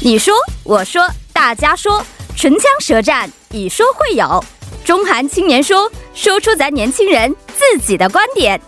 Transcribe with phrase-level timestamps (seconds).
[0.00, 2.04] 你说，我说，大家说，
[2.36, 4.42] 唇枪舌战，以说会友。
[4.84, 8.60] 中韩青年说，说出咱年轻人自己的观点。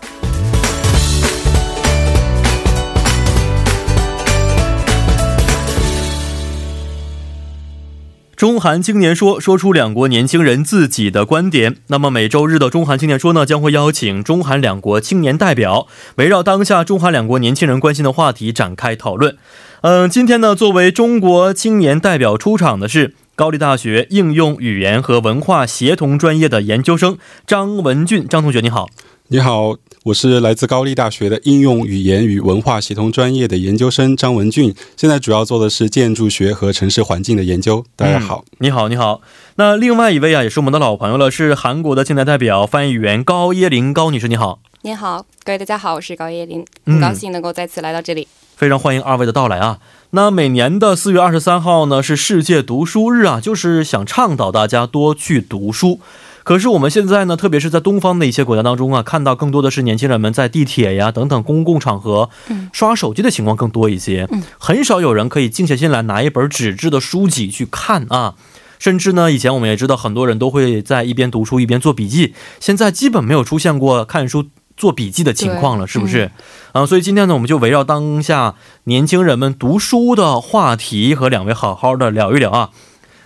[8.41, 11.75] 中韩青年说，说出两国年轻人自己的观点。
[11.89, 15.85] 那么每周日的中韩青年说呢，将会邀请中韩两国青年代表，
[16.15, 19.37] 围绕当下中韩两国年轻人关心的话题展开讨论。
[19.81, 28.27] 嗯，今天呢，作为中国青年代表出场的是高丽大学应用语言和文化协同专业的研究生张文俊。
[28.27, 28.89] 张同学，你好。
[29.33, 37.85] 你好，我是来自高丽大学的应用语言与文化协同专业的研究生张文俊，现在主要做的是建筑学和城市环境的研究。
[37.95, 39.21] 大家好，你好，你好。
[39.55, 44.59] 那另外一位啊，也是我们的老朋友了，是韩国的青年代表翻译员高耶林高女士，你好。
[44.81, 48.27] 你好，各位大家好，我是高耶林，很高兴能够再次来到这里。
[48.57, 49.79] 非常欢迎二位的到来啊！
[50.09, 56.01] 那每年的四月二十三号呢，是世界读书日啊，就是想倡导大家多去读书。
[56.43, 62.29] 可是我们现在呢，特别是在东方的一些国家当中啊，看到更多的是年轻人们在地铁呀等等公共场合
[62.73, 68.35] 刷手机的情况更多一些，很少有人可以静下心来拿一本纸质的书籍去看啊。
[68.79, 74.45] 甚至呢，以前我们也知道，很多人都会在一边读书一边做笔记，现在基本没有出现过看书
[74.75, 76.31] 做笔记的情况了，是不是？
[76.71, 78.55] 啊，所以今天呢，我们就围绕当下
[78.85, 82.71] 年轻人们读书的话题和两位好好的聊一聊啊。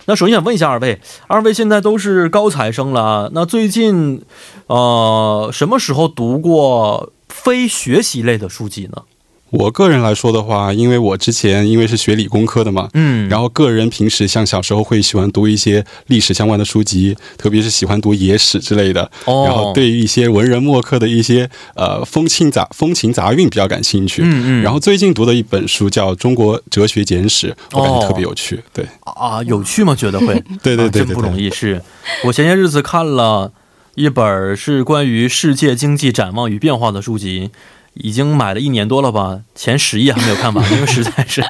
[0.06, 4.22] 那首先想问一下二位，二位现在都是高材生了啊，那最近，
[4.68, 9.02] 呃，什么时候读过非学习类的书籍呢？
[9.50, 28.84] 我个人来说的话，因为我之前因为是学理工科的嘛，嗯，然后个人平时像小时候会喜欢读一些历史相关的书籍，特别是喜欢读野史之类的，哦，然后对于一些文人墨客的一些呃风情杂风情杂韵比较感兴趣，嗯嗯，然后最近读的一本书叫《中国哲学简史》，我感觉特别有趣，对。
[29.04, 29.94] 啊，有趣吗？
[29.94, 31.48] 觉得会， 对对对，真不容易。
[31.50, 31.80] 是。
[32.24, 33.52] 我前些日子看了
[33.94, 37.50] 一本是关于世界经济展望与变化的书籍。
[37.96, 41.42] 已经买了一年多了吧，前十页还没有看完，因为实在是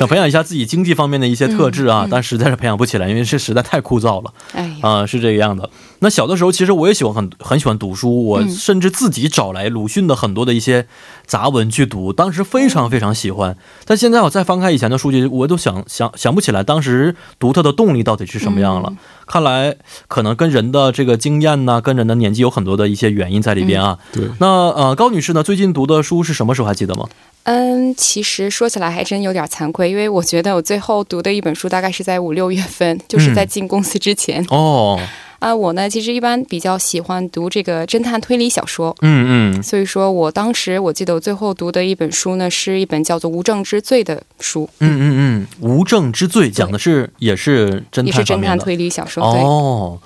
[0.00, 4.32] 想培养一下自己经济方面的一些特质啊，但实在是培养不起来，因为是实在太枯燥了。
[4.54, 5.68] 哎，啊，是这个样的。
[5.98, 10.86] 那小的时候，其实我也喜欢很很喜欢读书，我甚至自己找来鲁迅的很多的一些
[11.26, 13.54] 杂文去读，当时非常非常喜欢。
[13.84, 18.90] 但现在我再翻开以前的书籍，我都想想想不起来当时读它的动力到底是什么样了。
[19.26, 19.76] 看来
[20.08, 23.98] 可能跟人的这个经验呢，跟人的年纪有很多的一些原因在里边啊。
[24.12, 24.30] 对。
[24.38, 26.68] 那呃，高女士呢，最近读的书是什么时候？
[26.68, 27.06] 还记得吗？
[27.44, 34.44] 嗯，其实说起来还真有点惭愧，因为我觉得我最后读的一本书大概是在五六月份，就是在进公司之前。
[34.50, 35.00] 哦。
[35.40, 38.94] 啊，我呢，其实一般比较喜欢读这个侦探推理小说。
[39.00, 39.62] 嗯嗯。
[39.62, 44.68] 所以说我当时我记得我最后读的一本书呢，是一本叫做《无证之罪》的书。
[44.80, 49.24] 嗯嗯嗯，《无证之罪》讲的是也是侦探也是侦探推理小说。
[49.24, 49.98] 哦，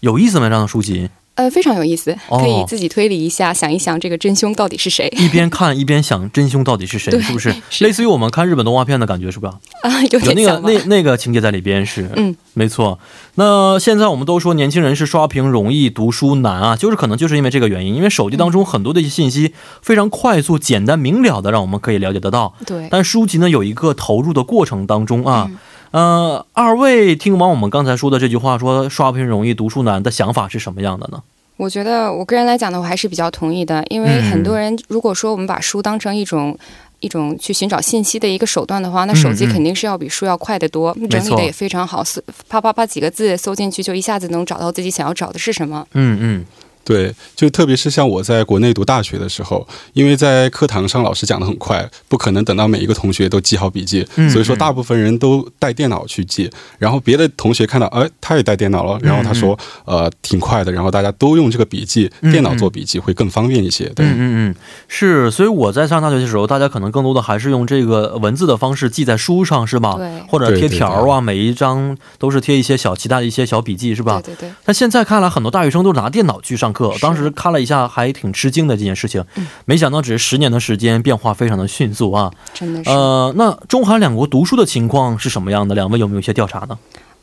[0.00, 0.50] 有意思吗？
[0.50, 1.08] 这样的书籍？
[1.34, 5.08] 呃，非常有意思，可以自己推理一下，想一想这个真凶到底是谁。
[5.18, 7.54] 一边看一边想真凶到底是谁，是不 是？
[7.80, 9.58] 类似于我们看日本动画片的感觉，是吧？
[9.82, 12.98] 啊，有点那个那那个情节在里边是，嗯，没错。
[13.36, 22.52] 那现在我们都说年轻人是刷屏容易读书难啊，就是可能就是因为这个原因，因为手机当中很多的一些信息非常快速、简单明了的，让我们可以了解得到。
[22.66, 22.88] 对。
[22.90, 25.50] 但书籍呢，有一个投入的过程当中啊，
[25.92, 31.22] 呃，二位听完我们刚才说的这句话，说刷屏容易读书难的想法是什么样的呢？
[31.58, 36.58] 我觉得我个人来讲呢，我还是比较同意的，因为很多人如果说我们把书当成一种
[37.00, 42.02] 一种去寻找信息的一个手段的话，那手机肯定是要比书要快得多，整理的也非常好，
[42.48, 45.86] 啪啪啪几个字搜进去就一下子能找到自己想要找的是什么。
[45.92, 46.46] 嗯嗯。
[46.84, 56.50] 对，就特别是像我在国内读大学的时候，因为在课堂上老师讲的很快，不可能等到每一个同学都记好笔记，所以说大部分人都带电脑去记。
[56.78, 60.72] 然后别的同学看到，哎，他也带电脑了，然后他说，呃，挺快的。
[60.72, 63.84] 然后大家都用这个笔记电脑做笔记会更方便一些。
[63.90, 64.54] 对，嗯嗯，
[64.88, 65.30] 是。
[65.30, 69.94] 所以我在上大学的时候，大家可能更多的还是用这个文字的方式记在书上，是吧？
[69.96, 70.20] 对。
[70.28, 74.20] 或者贴条啊，每一张都是贴一些小其他的一些小笔记，是吧？
[74.20, 74.52] 对对对。
[74.64, 76.92] 但现在看来，很多大学生都是拿电脑去上课。
[77.00, 79.24] 当时看了一下，还挺吃惊的这件事情。
[79.64, 82.32] 没想到只是十年的时间，变化非常的迅速啊！
[82.54, 82.90] 真的是。
[82.90, 85.74] 呃，那中韩两国读书的情况是什么样的？
[85.74, 86.78] 两位有没有一些调查呢？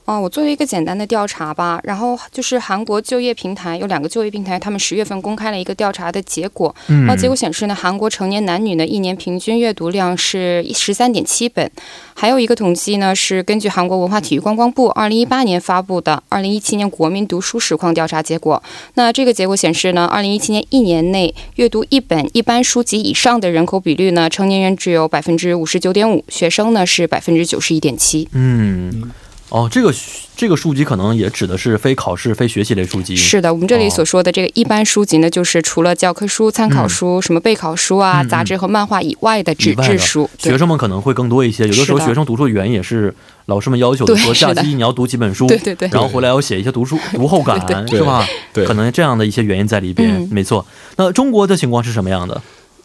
[0.10, 11.70] 哦，我做了一个简单的调查吧，然后就是韩国就业平台有两个就业平台，他们十月份公开了一个调查的结果，然后结果显示呢，韩国成年男女呢一年平均阅读量是十三点七本，
[12.16, 18.64] 还有一个统计呢是根据韩国文化体育观光部二零一八年发布的二零一七年国民读书实况调查结果，
[18.96, 29.12] 那这个结果显示呢，二零一七年一年内阅读一本一般书籍以上的人口比率呢，成年人只有百分之五十九点五，学生呢是百分之九十一点七，嗯。
[29.50, 29.92] 哦，这个
[30.36, 33.16] 这个书籍可能也指的是非考试、非学习类书籍。
[33.16, 40.30] 是的，我们这里所说的这个一般书籍呢，就是除了教科书、参考书、什么备考书啊、杂志和漫画以外的纸质书。
[40.38, 41.64] 学生们可能会更多一些。
[41.64, 43.14] 有的时候学生读书的原因也是
[43.48, 48.28] 老师们要求的，说假期你要读几本书，对对对，然后回来要写一些读书读后感，是吧？
[48.54, 50.28] 对，可能这样的一些原因在里边。
[50.30, 50.64] 没错。
[50.96, 52.40] 那中国的情况是什么样的？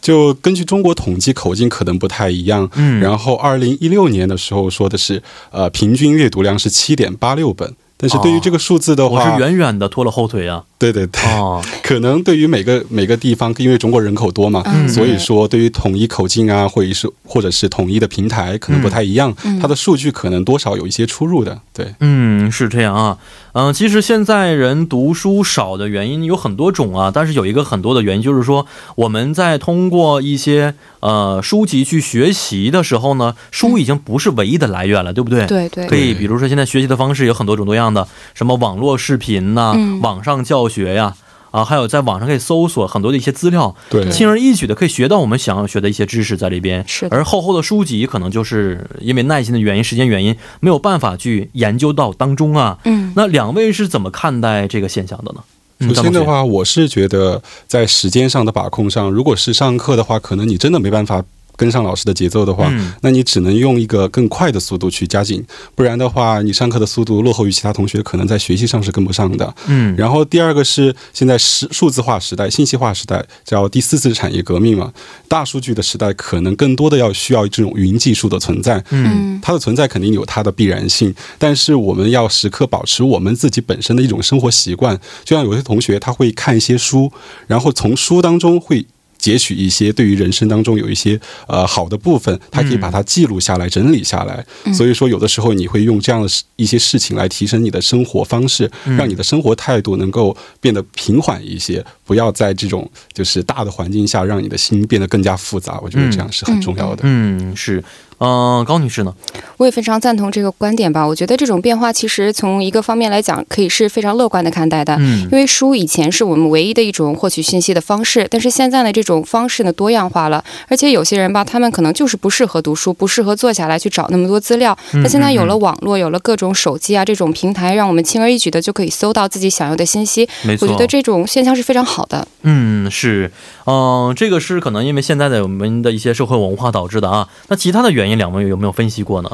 [0.04, 7.74] 就根据中国统计口径可能不太一样，嗯，然后二零一六年的时候说的是，呃，平均阅读量是七点八六本。
[7.96, 10.62] 但是对于这个数字的话，我是远远的拖了后腿啊。
[10.76, 11.22] 对对对，
[11.82, 21.58] 可能对于每个每个地方，因为中国人口多嘛，所以说对于统一口径啊，或者是或者是统一的平台，可能不太一样，它的数据可能多少有一些出入的。
[21.72, 23.16] 对，嗯，是这样啊。
[23.54, 28.66] 嗯，其实现在人读书少的原因有很多种啊，但是有一个很多的原因就是说，
[28.96, 35.46] 我们在通过一些呃书籍去学习的时候呢，书已经不是唯一的来源了，对不对？
[35.46, 35.86] 对对。
[35.86, 41.04] 可以，比如说现在学习的方式有很多种多样的，什么网络视频呐，网上教学呀。
[41.04, 41.16] 啊，
[41.62, 46.82] 还有在网上可以搜索很多的一些资料，对，轻而易举的可以学到我们想要学的一些知识在里边。
[46.88, 52.78] 是，而厚厚的书籍可能就是因为耐心的原因、时间原因，没有办法去研究到当中啊。
[52.84, 55.94] 嗯，那两位是怎么看待这个现象的呢？
[55.94, 61.22] 首先的话，我是觉得在时间上的把控上，如果是上课的话，可能你真的没办法。
[61.56, 69.54] 跟上老师的节奏的话，那你只能用一个更快的速度去加紧，不然的话，你上课的速度落后于其他同学，可能在学习上是跟不上的。
[69.66, 74.92] 嗯，然后第二个是现在是数字化时代、信息化时代，叫第四次产业革命嘛，
[75.28, 78.82] 大数据的时代，可能更多的要需要这种云技术的存在。
[78.90, 87.12] 嗯，它的存在肯定有它的必然性，但是我们要时刻保持我们自己本身的一种生活习惯，就像有些同学他会看一些书，
[87.46, 88.84] 然后从书当中会。
[89.24, 94.44] 截取一些对于人生当中有一些呃好的部分，他可以把它记录下来、整理下来。
[94.74, 105.80] 所以说，有的时候你会用这样的一些事情来提升你的生活方式，让你的生活态度能够变得平缓一些，不要在这种就是大的环境下让你的心变得更加复杂。
[105.82, 107.00] 我觉得这样是很重要的。
[107.04, 107.82] 嗯，是。
[108.18, 109.12] 嗯，高女士呢？
[109.56, 111.06] 我也非常赞同这个观点吧。
[111.06, 114.96] 我觉得这种变化其实从一个方面来讲，可以是非常乐观的看待的。
[114.98, 124.76] 嗯，因为书以前是我们唯一的一种获取信息的方式，但是现在呢，这种方式呢多样化了，而且有些人吧，他们可能就是不适合读书，不适合坐下来去找那么多资料。
[124.94, 130.28] 那现在有了网络，有了各种手机啊这种平台，让我们轻而易举的就可以搜到自己想要的信息。
[130.42, 132.26] 没错，我觉得这种现象是非常好的。
[132.42, 133.30] 嗯，是，
[133.66, 137.28] 嗯，这个是可能因为现在的我们的一些社会文化导致的啊。
[137.48, 139.30] 那其他的原因，两位有没有分析过呢？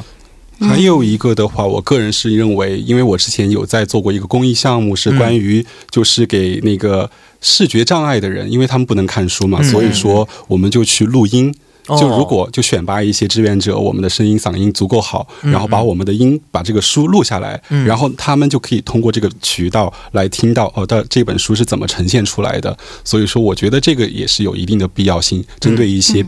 [0.60, 7.10] 还有一个的话，我个人是认为，因为我之前有在做过一个公益项目，是关于就是给那个
[7.40, 11.54] 视觉障碍的人，因为他们不能看书嘛，所以说我们就去录音。
[11.98, 22.76] 就如果就选拔一些志愿者，我们的声音嗓音足够好，然后把我们的音把这个书录下来，然后他们就可以通过这个渠道来听到哦的这本书是怎么呈现出来的。
[23.02, 26.24] 所以说，我觉得这个也是有一定的必要性，针对一些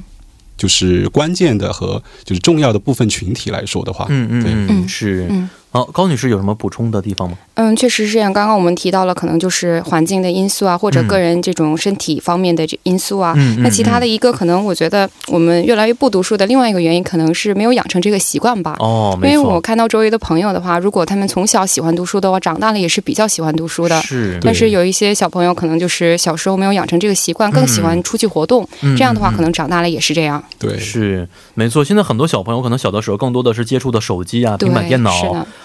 [0.62, 5.29] 就是关键的和就是重要的部分群体来说的话，嗯嗯嗯是。
[5.73, 7.37] 好，高女士有什么补充的地方吗？
[7.55, 8.31] 嗯，确实是这样。
[8.31, 13.33] 刚刚我们提到了，可能就是环境的因素啊，或者个人这种身体方面的这因素啊。
[13.39, 18.76] 嗯那其他的一个可能，我觉得我们越来越不读书的另外一个原因，可能是没有养成这个习惯吧。
[18.81, 23.99] 哦，因为我看到周围的朋友的话，如果他们从小喜欢读书的话，长大了也是比较喜欢读书的。
[24.02, 24.38] 是。
[24.43, 28.69] 但是有一些小朋友可能就是小时候没有养成这个习惯，更喜欢出去活动。
[28.81, 30.43] 这样的话，可能长大了也是这样。
[30.59, 31.83] 对，是没错。
[31.83, 35.11] 现在很多小朋友可能小的时候更多的是接触的手机啊、平板电脑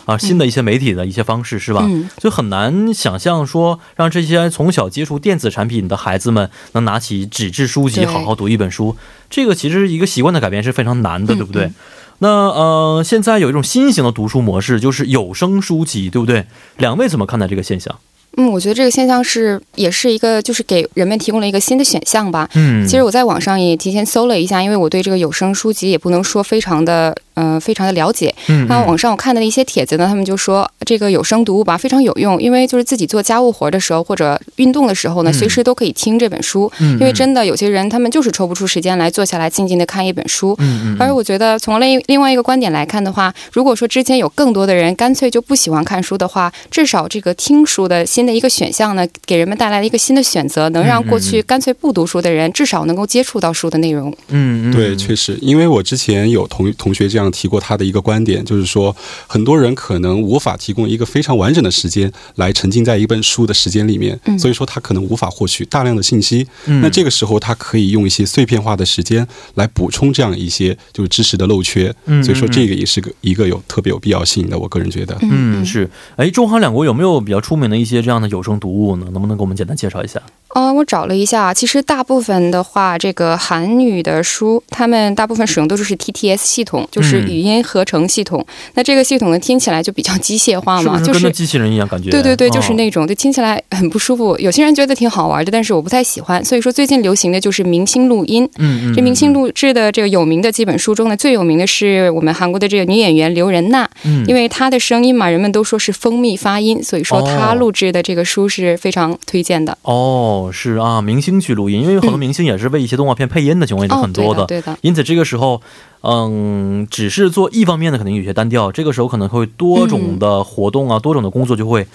[0.08, 0.78] 啊，新的一些媒。
[0.78, 1.82] 体的一些方式是吧？
[1.88, 8.96] 嗯，就很难想象说让这些从小接触电子产品的孩子们能拿起纸质书籍好好读一本书。
[9.28, 11.72] 这个其实一个习惯的改变是非常难的，对不对？
[12.20, 16.46] 那呃，现在有一种新型的读书模式，就是有声书籍，对不对？
[16.78, 17.98] 两位怎么看待这个现象？
[18.36, 22.48] 嗯，我觉得这个现象是也是一个，就是给人们提供了一个新的选项吧。
[22.54, 27.16] 嗯，其实我在网上也提前搜了一下，因为我对这个有声书籍也不能说非常的。
[27.40, 28.34] 嗯，非常的了解。
[28.48, 36.72] 嗯，那网上我看的一些帖子呢，他们就说这个有声读物吧非常有用，因为就是自己做家务活的时候或者运动的时候呢，随时都可以听这本书。
[36.80, 40.56] 嗯，因为真的有些人他们就是抽不出时间来坐下来静静的看一本书。
[40.58, 40.98] 嗯嗯。
[41.00, 54.10] 而我觉得从另另外一个观点来看的话，如果说之前有更多的人干脆就不喜欢看书的话，至少这个听书的新的一个选项呢，给人们带来了一个新的选择，能让过去干脆不读书的人至少能够接触到书的内容。
[54.30, 54.74] 嗯嗯。
[54.74, 58.02] 对，确实，因为我之前有同同学这样提过他的一个。
[58.08, 58.96] 观点就是说，
[59.28, 66.48] 很多人可能无法提供一个非常完整的时间来沉浸在一本书的时间里面，所以说他可能无法获取大量的信息。
[66.66, 71.94] 那这个时候，他可以用一些碎片化的时间来补充这样一些就是知识的漏缺。
[72.24, 74.58] 所以说，这个也是个一个有特别有必要性的。
[74.58, 75.90] 我个人觉得，嗯，是。
[76.16, 79.10] 哎，中韩两国有没有比较出名的一些这样的有声读物呢？
[79.12, 80.22] 能不能给我们简单介绍一下？
[80.50, 88.08] 啊，我找了一下，其实大部分的话，这个韩语的书，他们大部分使用都是 TTS 系统，就是语音合成。
[88.08, 92.10] 系统，那这个系统呢，听起来就比较机械化嘛，就是跟机器人一样感觉。
[92.10, 94.38] 对对对，就是那种，就听起来很不舒服。
[94.40, 96.44] 有些人觉得挺好玩的，但是我不太喜欢。
[96.46, 98.50] 所以说，最近流行的就是明星录音。
[98.60, 98.96] 嗯嗯。
[98.96, 103.90] 这明星录制的这个有名的几本书中呢，最有名的是我们韩国的这个女演员刘仁娜。
[104.04, 104.24] 嗯。
[104.26, 109.78] 因为她的声音嘛，人们都说是蜂蜜发音，所以说她录制的这个书是非常推荐的。
[109.82, 114.46] 哦，是啊，明星去录音，因为有很多明星也是为一些动画片配音的情况也是很多的。
[114.46, 114.78] 对的。
[114.82, 115.62] 因此这个时候。
[116.02, 118.72] 嗯，只是做一方面的，可能有些单调。
[118.72, 121.86] 这个时候可能会多种的活动啊，多种的工作就会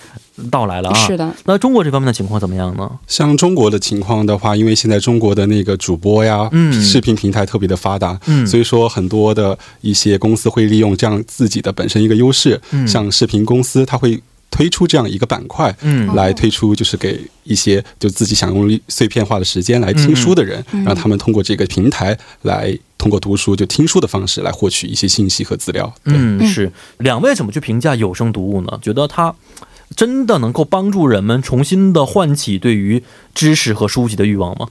[0.51, 0.95] 到来了啊。
[0.95, 1.33] 是的。
[1.45, 2.91] 那中国这方面的情况怎么样呢？
[3.07, 14.21] 像中国的情况的话，因为现在中国的那个主播呀，嗯，视频平台特别的发达，嗯，所以说很多的一些公司会利用这样自己的本身一个优势，嗯，像视频公司，它会。
[14.53, 25.93] 推出这样一个板块，嗯，来推出就是给一些就自己想用碎片化的时间来听书的人，让他们通过这个平台来通过读书就听书的方式来获取一些信息和资料。
[26.05, 26.71] 嗯，是。
[26.99, 28.79] 两位怎么去评价有声读物呢？
[28.83, 29.35] 觉得它
[29.97, 33.03] 真的能够帮助人们重新的唤起对于
[33.35, 34.69] 知识和书籍的欲望吗？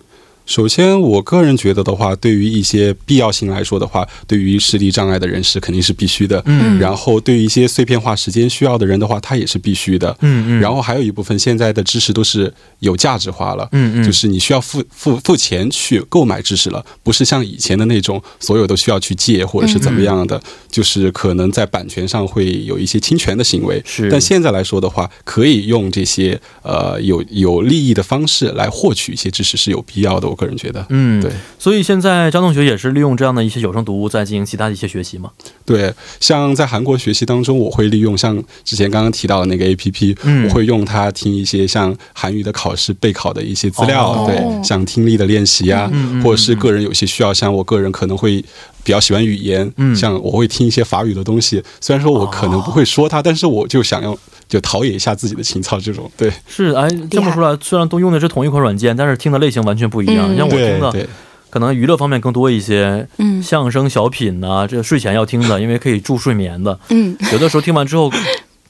[0.52, 6.44] 首先，我个人觉得的话，对于一些必要性来说的话，对于视力障碍的人士肯定是必须的。
[6.46, 10.14] 嗯，然后对于一些碎片化时间需要的人的话，它也是必须的。
[10.20, 10.60] 嗯嗯。
[10.60, 13.66] 然后还有一部分现在的知识都是有价值化了。
[13.72, 14.04] 嗯嗯。
[14.04, 23.82] 就是你需要付付付钱去购买知识了，不是像以前的那种所有都需要去借或者是怎么样的，就是可能在版权上会有一些侵权的行为。
[23.86, 24.10] 是。
[24.12, 30.28] 但现在来说的话，可以用这些呃有有利益的方式来获取一些知识是有必要的。
[30.28, 35.30] 我个人觉得，嗯，对，所以现在张同学也是利用这样的一些有声读物在进行其他的一些学习吗？
[35.66, 45.90] 对，像在韩国学习当中，我会利用像之前刚刚提到的那个 A P P，我会用它听一些像韩语的考试备考的一些资料，对，像听力的练习啊，
[46.24, 48.44] 或者是个人有些需要，像我个人可能会
[48.84, 54.18] 比较喜欢语言，像我会听一些法语的东西，虽然说我可能不会说它，但是我就想要。
[54.52, 60.36] 就陶冶一下自己的情操，这种对是哎，这么说来，虽然都用的是同一款软件，但是听的类型完全不一样。
[60.36, 61.08] 像我听的，
[61.50, 66.78] 可能娱乐方面更多一些，嗯，相声、小品呐，这睡前要听的，因为可以助睡眠的。
[66.90, 68.12] 嗯，有的时候听完之后。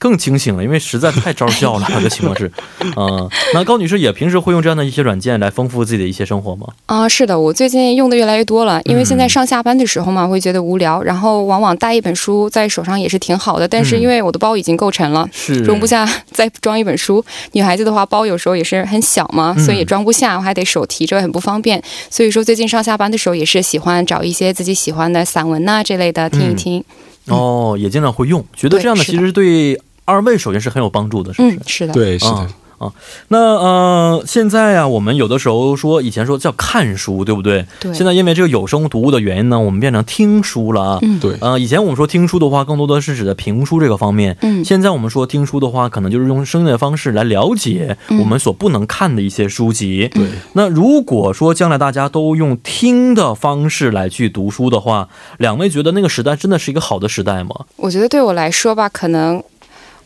[0.02, 1.88] 更清醒了，因为实在太招笑了。
[2.02, 2.52] 这情况是，
[2.98, 6.66] 嗯，那高女士也平时会用这样的一些软件来丰富自己的一些生活吗？
[6.88, 8.82] 啊，是的，我最近用的越来越多了。
[8.86, 13.68] 因为现在上下班的时候嘛，会觉得无聊，然后往往带一本书在手上也是挺好的。
[13.68, 17.24] 但是因为我的包已经够沉了，是容不下再装一本书。
[17.52, 21.80] 女孩子的话，包有时候也是很小嘛，所以也装不下，我还得手提着，很不方便。
[22.10, 26.84] 所以说最近上下班的时候也是喜欢找一些自己喜欢的散文呐这类的听一听。
[27.28, 29.80] 哦，也经常会用，觉得这样的其实对。
[30.12, 31.60] 二位首先是很有帮助的，是不是？
[31.66, 32.48] 是的，对，是的。
[32.82, 32.92] 啊，
[33.28, 37.64] 那呃，现在啊，我们有的时候说，以前说叫看书，对不对？
[37.80, 37.94] 对。
[37.94, 41.00] 现在因为这个有声读物的原因呢，我们变成听书了啊。
[41.04, 41.36] 嗯，对。
[41.42, 44.36] 呃，以前我们说听书的话，更多的是指的评书这个方面。
[44.42, 44.66] 嗯。
[44.66, 50.10] 现在我们说听书的话，可能就是用声音的方式来了解我们所不能看的一些书籍。
[50.12, 50.26] 对。
[50.54, 57.54] 那如果说将来大家都用听的方式来去读书的话，两位觉得那个时代真的是一个好的时代吗？
[57.76, 59.44] 我觉得对我来说吧，可能。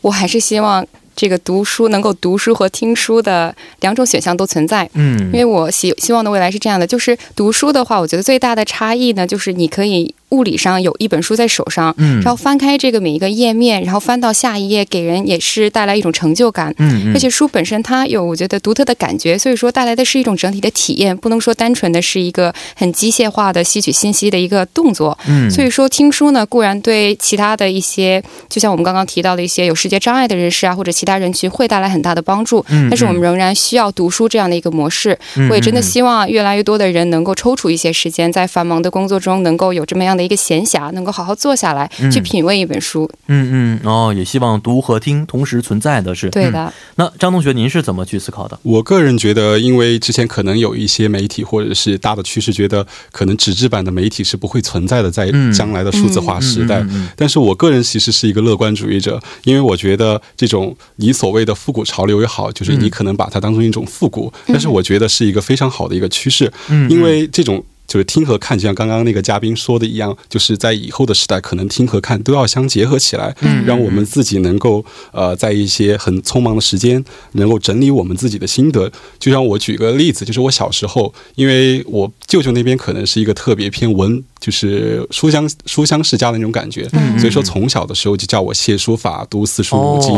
[0.00, 35.16] 我还是希望这个读书能够读书和听书的两种选项都存在，嗯，因为我希希望的未来是这样的，就是读书的话，我觉得最大的差异呢，就是你可以物理上有一本书在手上，嗯，然后翻开这个每一个页面，然后翻到下一页，给人也是带来一种成就感，嗯，而且书本身它有我觉得独特的感觉，所以说带来的是一种整体的体验，不能说单纯的是一个很机械化的吸取信息的一个动作，嗯，所以说听书呢固然对其他的一些，就像我们刚刚提到的一些有视觉障碍的人士啊或者其他人群会带来很大的帮助，嗯，但是我们仍然需要读书这样的一个模式，
[35.48, 40.90] 我也真的希望越来越多的人能够抽出一些时间，在繁忙的工作中能够有这么样的一个闲暇。
[40.96, 46.72] 能够好好坐下来去品味一本书，嗯嗯，哦，也希望读和听同时存在的是对的。
[46.94, 48.58] 那张同学，您是怎么去思考的？
[48.62, 56.82] 我个人觉得，因为之前可能有一些媒体或者是大的趋势，觉得可能纸质版的媒体是不会存在的，在将来的数字化时代。
[57.14, 66.52] 但是我个人其实是一个乐观主义者，因为我觉得这种你所谓的复古潮流也好，就是你可能把它当成一种复古，但是我觉得是一个非常好的一个趋势，
[66.88, 67.64] 因为这种。
[67.86, 78.90] 就是听和看，就像刚刚那个嘉宾说的一样，就是在以后的时代，可能听和看都要相结合起来，让我们自己能够呃，在一些很匆忙的时间，能够整理我们自己的心得。
[79.18, 84.22] 就像我举个例子，就是我小时候，因为我舅舅那边可能是一个特别偏文。
[84.38, 86.86] 就是书香书香世家的那种感觉，
[87.18, 90.14] 所以说从小的时候就叫我写书法、读四书五经。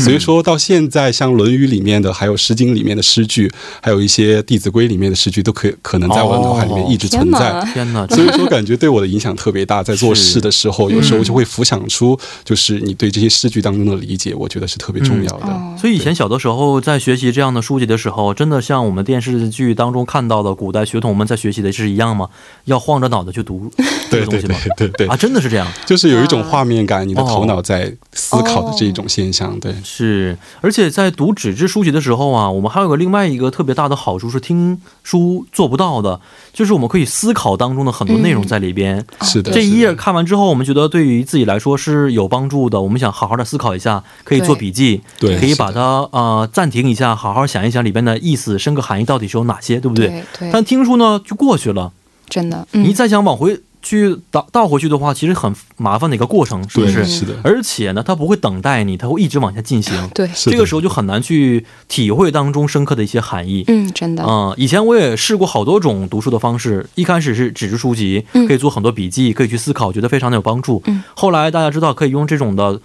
[0.00, 7.64] 所以说到现在，像《论语》里面的，还有《诗经》里面的诗句，还有一些《弟子规》里面的诗句，都可以可能在我的脑海里面一直存在。
[7.72, 8.06] 天哪！
[8.08, 9.76] 所以说感觉对我的影响特别大。
[9.86, 15.78] 在做事的时候，有时候就会浮想出，就是你对这些诗句当中的理解，我觉得是特别重要的。
[15.78, 22.28] 所以以前小的时候在学习这样的书籍的时候，真的像我们电视剧当中看到的古代学童们在学习的是一样吗？
[22.64, 23.70] 要晃着脑袋去读。
[24.10, 29.58] 对对对对对啊，真的是这样，就是有一种画面感，你的头脑在思考的这一种现象。
[29.60, 36.20] 对，是，而且在读纸质书籍的时候啊，我们还有个另外一个特别大的好处是听书做不到的，
[36.52, 39.04] 就是我们可以思考当中的很多内容在里边。
[39.22, 42.80] 是的，这一页看完之后，我们觉得对于自己来说是有帮助的。
[42.80, 50.24] 我们想好好的思考一下，可以做笔记，对，可以把它呃暂停一下，好好想一想里边的意思、深刻含义到底是有哪些，对不对？
[50.38, 50.50] 对。
[50.52, 51.92] 但听书呢，就过去了，
[52.28, 52.66] 真的。
[52.72, 53.60] 你再想往回。
[53.86, 57.04] 去倒倒回去的话，其实很麻烦的一个过程，是不是？
[57.04, 57.36] 是的。
[57.44, 59.94] 而且呢，它不会等待你，它会一直往下进行。
[60.12, 60.28] 对。
[60.34, 63.62] 这个时候就很难去体会当中深刻的一些含义。
[63.68, 64.24] 嗯，真的。
[64.24, 70.82] 嗯，以前我也试过好多种读书的方式，一开始是纸质书籍，可以做很多笔记，可以去思考，觉得非常的有帮助。
[70.86, 71.04] 嗯。
[71.14, 72.80] 后来大家知道可以用这种的。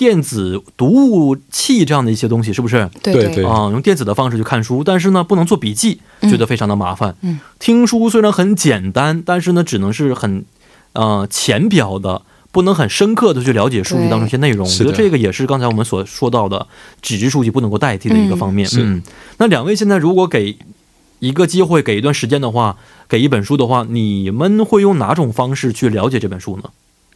[0.00, 2.88] 电子读物器这样的一些东西，是不是？
[3.02, 7.14] 对对啊，用电子的方式去看书，但是呢，不能做笔记，觉得非常的麻烦。
[7.20, 10.46] 嗯，听书虽然很简单，但是呢，只能是很，
[10.94, 14.66] 呃，浅表的，不能很深刻的去了解书籍当中一些内容。
[14.66, 16.66] 我觉得这个也是刚才我们所说到的
[17.02, 18.66] 纸质书籍不能够代替的一个方面。
[18.78, 19.02] 嗯，
[19.36, 20.56] 那两位现在如果给
[21.18, 26.70] 一个机会，给一段时间的话，给一本书的话，你们会用哪种方式去了解这本书呢？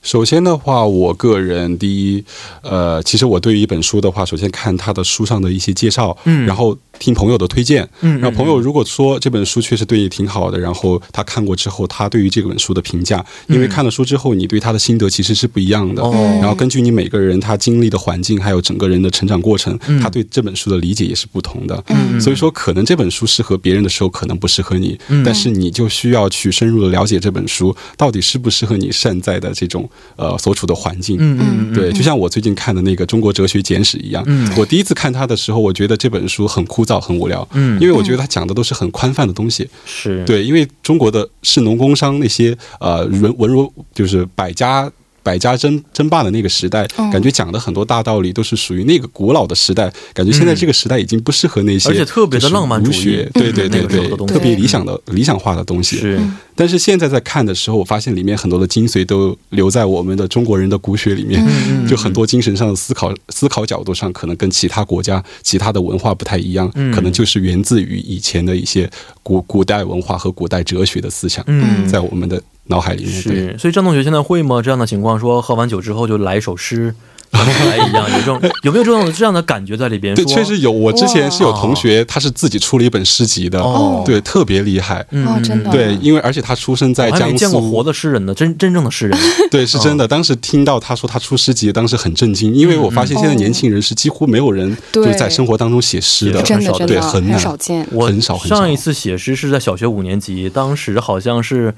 [0.05, 2.25] 首先的话，我个人第一，
[2.63, 6.79] 呃，其实我对于一本书的话，首先看它的书上的一些介绍，嗯，然后。
[7.01, 16.01] 听朋友的推荐，嗯然后朋友如果说这本书确实对你挺好的，然后他看过之后，他对于这本书的评价，因为看了书之后，你对他的心得其实是不一样的。
[16.41, 21.83] 然后根据你每个人他经历的环境，还有整个人的成长过程，他对这本书的理解也是不同的。
[21.88, 24.97] 嗯所以说，可能这本书适合别人的时候，可能不适合你。
[25.25, 31.16] 但是你就需要去深入的了解这本书到底适不适合你现在的这种呃所处的环境。
[31.20, 36.94] 嗯嗯对，就像我最近看的那个《中国哲学简史》一样，嗯我第一次看它的时候，我觉得这本书很枯燥。
[37.04, 44.90] 很无聊，嗯，因为我觉得他讲的都是很宽泛的东西，是对，因为中国的士农工商那些呃文文儒就是百家。
[45.25, 49.93] 百家争争霸的那个时代，感觉讲的很多大道理都是属于那个古老的时代。
[50.13, 55.97] 感觉现在这个时代已经不适合那些，而且特别的浪漫主义，对对对对，特别理想的理想化的东西。
[55.97, 56.21] 是，
[56.55, 61.43] 但是现在在看的时候，我发现里面很多的精髓都留在我们的中国人的骨血里面。
[61.89, 68.91] 就很多精神上的思考，思考角度上可能跟其他国家、其他的文化不太一样，可能就是源自于以前的一些
[69.23, 71.45] 古古代文化和古代哲学的思想，
[71.89, 72.43] 在我们的。
[72.66, 74.62] 脑海里面是，所以张同学现在会吗？
[74.62, 76.94] 这样的情况，说喝完酒之后就来一首诗。
[77.35, 80.14] 像后来一样，有这种有没有这种这样的感觉在里边？
[80.14, 80.70] 对，确实有。
[80.70, 83.61] 我之前是有同学，他是自己出了一本诗集的，
[84.07, 85.05] 对，特别厉害。
[85.11, 85.68] 哦，真的。
[85.68, 87.37] 对，因为而且他出生在江苏。
[87.37, 89.18] 见过活的诗人呢，真真正的诗人。
[89.50, 90.07] 对，是真的。
[90.07, 97.85] 当时听到他说他出诗集，当时很震惊，因为我发现现在年轻人是几乎没有人就是在生活当中写诗的，真的真的很少见。
[97.90, 98.55] 我很少很少。
[98.55, 101.74] 上一次写诗是在小学五年级，当时好像是。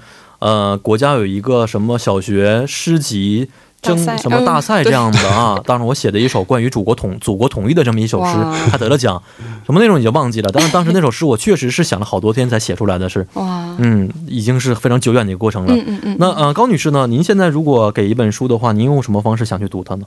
[0.47, 3.51] 呃，国家有一个什么小学诗集
[3.83, 5.61] 争什么大赛这样的啊。
[5.67, 8.33] 当时我写的一首关于祖国统祖国统一的这么一首诗，
[8.71, 9.21] 还得了奖，
[9.65, 10.51] 什么内容已经忘记了。
[10.53, 15.75] 但是当时那首诗我确实是想了好多天才写出来的，是哇，嗯，已经是非常久远的一个过程了。
[15.75, 16.17] 嗯嗯嗯。
[16.21, 17.09] 那呃，高女士呢？
[17.09, 20.07] 您现在如果给一本书的话，您用什么方式想去读它呢？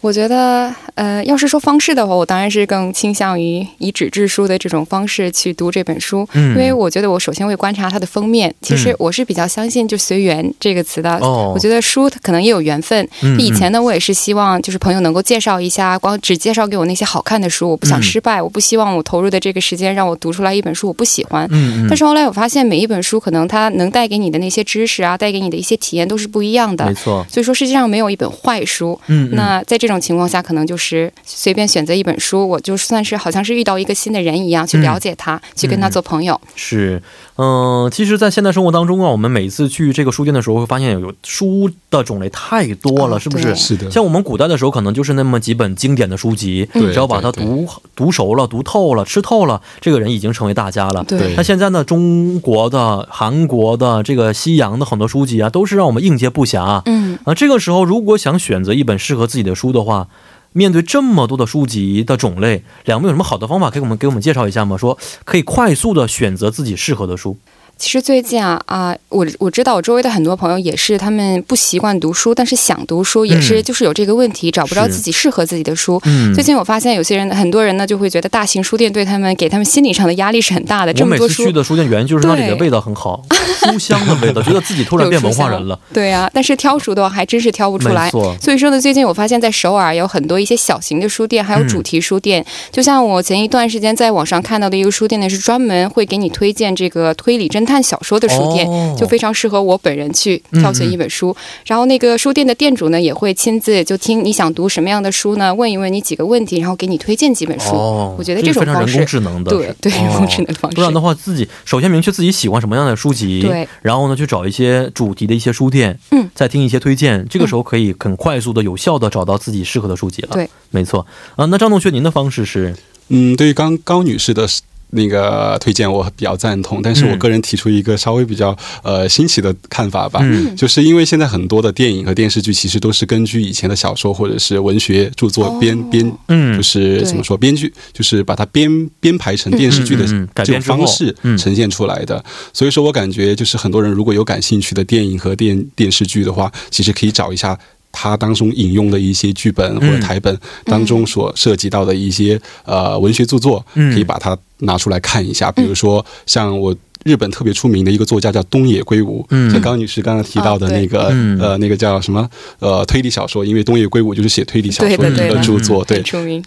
[0.00, 8.54] 我觉得，呃，要是说方式的话，我当然是更倾向于以纸质书的这种方式去读这本书，因为我觉得我首先会观察它的封面。
[8.62, 11.18] 其实我是比较相信就“随缘”这个词的。
[11.18, 13.06] 我觉得书它可能也有缘分。
[13.38, 21.48] 以前呢，我也是希望就是朋友能够介绍一下，光只介绍给我那些好看的书，我不想失败，我不希望我投入的这个时间让我读出来一本书我不喜欢。
[21.88, 26.86] 但是后来我发现，每一本书可能它能带给你的那些知识啊，带给你的一些体验都是不一样的。
[26.86, 27.26] 没错。
[27.28, 28.98] 所以说，世界上没有一本坏书。
[29.08, 29.30] 嗯。
[29.32, 36.38] 那在这这种情况下，可能就是随便选择一本书，我就算是好像是遇到一个新的人一样，去了解他，去跟他做朋友。
[36.54, 37.02] 是，
[37.36, 43.56] 嗯，其实，在现代生活当中啊，我们每次去这个书店的时候，会发现有书的种类太多了，是不是？
[43.56, 43.90] 是的。
[43.90, 51.02] 像我们古代的时候，可能就是那么几本经典的书籍，只要把它读读熟了、读透了、吃透了，这个人已经成为大家了。
[51.04, 51.32] 对。
[51.34, 56.82] 那现在呢，中国的、韩国的、这个西洋的很多书籍啊，都是让我们应接不暇。
[56.84, 57.18] 嗯。
[57.24, 60.08] 啊，这个时候如果想选择一本适合自己的书的的话，
[60.52, 64.76] 面对这么多的书籍的种类，两位有什么好的方法可以我们给我们介绍一下吗？
[64.76, 67.36] 说可以快速的选择自己适合的书。
[67.78, 76.00] 其实最近啊啊，我我知道我周围的很多朋友也是，他们不习惯读书，但是想读书，也是就是有这个问题，找不着自己适合自己的书。
[76.34, 80.92] 最近我发现有些人，很多人呢就会觉得大型书店对他们给他们心理上的压力是很大的。
[81.00, 83.22] 我每次去的书店，原因就是那里的味道很好，
[83.60, 85.78] 书香的味道，觉得自己突然变文化 人了。
[85.92, 88.10] 对啊，但是挑书的话还真是挑不出来。
[88.10, 92.44] 所以说呢，最近我发现，在首尔有很多一些小型的书店，还有主题书店。
[92.72, 98.48] 就像我前一段时间在网上看到的一个书店呢，是专门会给你推荐这个推理侦探小说的书。
[98.48, 105.52] 店就非常适合我本人去挑选一本书，然后那个书店的店主呢也会亲自就听你想读什么样的书呢？
[105.54, 107.74] 问一问你几个问题，然后给你推荐几本书。
[108.16, 110.76] 我觉得这种方式人工智能的，对对人工智能的方式。
[110.76, 120.30] 不然的话，自己首先明确自己喜欢什么样的书籍，对，然后呢去找一些主题的一些书店，嗯，再听一些推荐，这个时候可以很快速的、有效的找到自己适合的书籍了。
[120.32, 121.44] 对，没错啊。
[121.44, 122.74] 那张同学，您的方式是？
[123.08, 124.48] 嗯，对于刚高女士的。
[124.90, 130.20] 那个推荐我比较赞同，但是我个人提出一个稍微比较呃新奇的看法吧，
[130.56, 136.10] 就是因为现在很多的电影和电视剧其实都是根据以前的小说或者是文学著作编编，
[136.56, 142.24] 就是怎么说编剧，就是把它编编排成电视剧的这种方式呈现出来的。
[142.52, 147.58] 所以说我感觉就是很多人如果有感兴趣的电影和电电视剧的话，其实可以找一下。
[147.90, 155.50] 它当中引用的一些剧本或者台本当中所涉及到的一些呃文学著作，可以把它拿出来看一下。
[155.52, 161.08] 比如说，像我日本特别出名的一个作家叫东野圭吾，像高女士刚刚提到的那个
[161.40, 166.02] 呃那个叫什么呃推理小说，因为东野圭吾就是写推理小说的一个著作，对，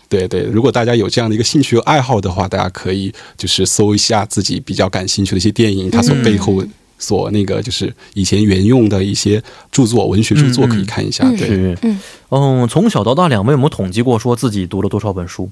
[0.10, 0.42] 对对。
[0.42, 6.64] 如果大家有这样的一个兴趣和爱好的话，大家可以就是搜一下自己比较感兴趣的一些电影，它所背后。
[7.04, 11.28] 所那个就是以前沿用的一些著作，文学著作可以看一下。
[11.32, 15.50] 对，嗯，嗯，从小到大，两位有没有统计过，说自己读了多少本书？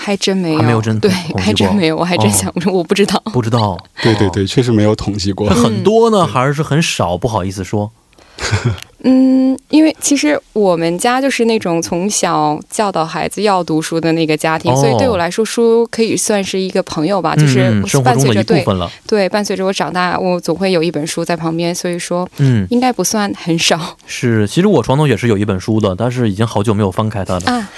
[0.00, 3.76] 还真没有，没有真对，还真没有，我还真想，我不知道， 不知道。
[4.00, 5.50] 对对对，确实没有统计过。
[5.50, 7.18] 很多呢，还是很少？
[7.18, 7.90] 不好意思说。
[9.04, 17.70] 嗯，因为其实我们家就是那种从小教导孩子要读书的那个家庭，所以对我来说，书可以算是一个朋友吧，就是
[18.02, 18.64] 伴随着对
[19.06, 23.96] 对伴随着我长大，我总会有一本书在旁边，所以说，嗯，应该不算很少。
[24.06, 27.68] 是，其实我床头也是有一本书的，但是已经好久没有翻开它了啊。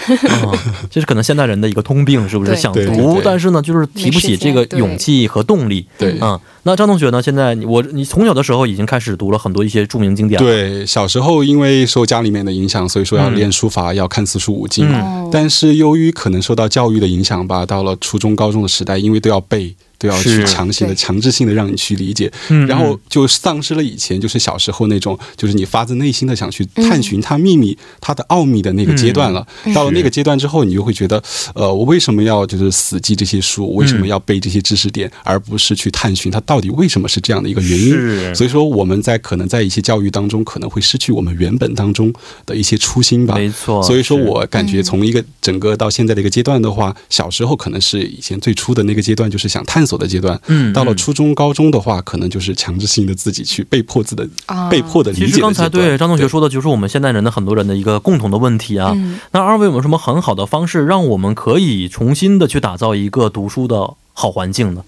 [0.90, 2.56] 这是可能现代人的一个通病，是不是？
[2.56, 5.87] 想读，但是呢，就是提不起这个勇气和动力。
[5.98, 6.38] 对，嗯。
[6.62, 7.22] 那张同学呢？
[7.22, 10.46] 现在我你从小的时候已经开始读了很多一些著名经典了。
[10.46, 14.88] 对，小时候因为受家里面的影响，所以说要练书法，要看四书五经。
[15.33, 19.75] 但是由于可能受到教育的影响吧，到了初中、高中的时代，因为都要背。
[20.01, 22.33] 都要去强行的、强制性的让你去理解，
[22.67, 29.47] 然后就丧失了以前就是小时候那种，就是你发自内心的想去探寻它秘密、它的奥秘的那个阶段了。
[29.75, 31.23] 到了那个阶段之后，你就会觉得，
[31.55, 33.75] 呃，我为什么要就是死记这些书？
[33.75, 38.35] 为什么要背这些知识点，而不是去探寻它到底为什么是这样的一个原因？
[38.35, 42.11] 所以说，我们在可能在一些教育当中，可能会失去我们原本当中
[42.47, 43.35] 的一些初心吧。
[43.35, 43.83] 没错。
[43.83, 54.29] 所以说我感觉从一个整个到现在的一个阶段的话，小时候可能是以前最初的那个阶段，就是想探的阶段，嗯，到了初中、高中的话，可能就是强制性的自己去被迫自的、
[54.70, 55.26] 被迫的理解。
[55.26, 58.96] 其实刚才对张同学说的，就是我们现代人的很多人的一个共同的问题啊。
[59.33, 64.83] 那二位有没有什么很好的方式，让我们可以重新的去打造一个读书的好环境呢？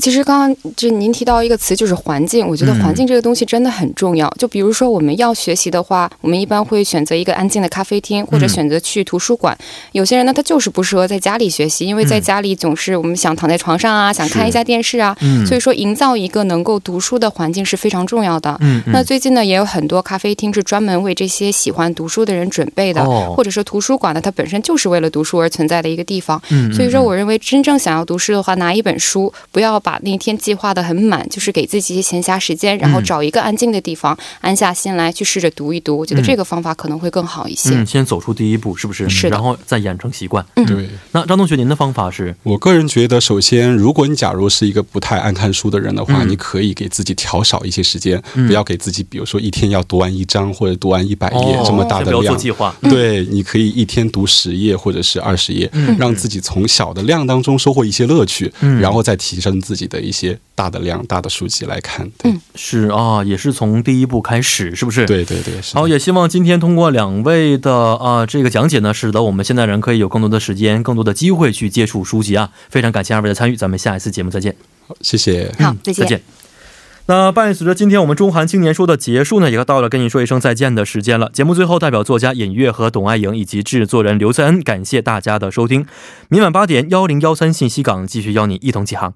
[0.00, 2.46] 其实刚刚就您提到一个词，就是环境。
[2.46, 4.28] 我觉得环境这个东西真的很重要。
[4.38, 9.56] 就比如说我们要学习的话，我们一般会选择一个安静的咖啡厅，或者选择去图书馆。
[9.92, 15.14] 有些人呢，他就是不适合在家里学习，因为在家里总是我们想躺在床上啊，想看一下电视啊。
[15.46, 18.58] 所以说，营造一个能够读书的环境是非常重要的。
[18.86, 26.40] 那最近呢，也有很多咖啡厅是专门为这些喜欢读书的人准备的，或者说图书馆呢，它本身就是为了读书而存在的一个地方。
[26.72, 29.89] 所以说，我认为真正想要读书的话，拿一本书，不要把。
[29.90, 35.98] 把那天计划的很满，就是给自己一些闲暇时间，然后找一个安静的地方，安下心来去试着读一读。
[35.98, 37.70] 我觉得这个方法可能会更好一些。
[37.74, 39.08] 嗯，先走出第一步，是不是？
[39.08, 40.46] 是然后再养成习惯。
[40.54, 40.88] 对。
[41.10, 42.32] 那张同学，您的方法是？
[42.44, 52.36] 我个人觉得，首先，如果你假如是一个不太爱看书的人的话，你可以给自己调少一些时间，不要给自己，比如说一天要读完一章或者读完一百页这么大的量。
[52.38, 52.72] 计划。
[52.82, 60.38] 对，你可以一天读十页或者是二十页，让自己从小的量当中收获一些乐趣，然后再提升自己的一些。
[60.54, 65.06] 大的量大的书籍来看，对，是啊，也是从第一部开始，是不是？
[65.06, 72.50] 对对对，好，也希望今天通过两位的啊这个讲解呢，使得我们现代人可以有更多的时间、更多的机会去接触书籍啊。
[72.68, 74.54] 非常感谢二位的参与，咱们下一次节目再见。
[74.86, 75.50] 好，谢谢。
[75.58, 76.02] 好，再见。
[76.02, 76.20] 再见。
[77.06, 81.30] 那伴随着今天我们中韩青年说的结束呢，也到了跟你说一声再见的时间了。
[81.32, 85.86] 节目最后，代表作家尹月和董爱颖以及制作人刘在恩，感谢大家的收听。
[86.28, 89.14] 明晚八点幺零幺三信息港继续邀你一同起航。